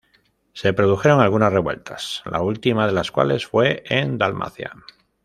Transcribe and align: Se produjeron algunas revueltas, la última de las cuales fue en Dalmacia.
Se 0.53 0.73
produjeron 0.73 1.19
algunas 1.21 1.53
revueltas, 1.53 2.23
la 2.25 2.41
última 2.41 2.87
de 2.87 2.91
las 2.91 3.11
cuales 3.11 3.45
fue 3.45 3.83
en 3.85 4.17
Dalmacia. 4.17 4.73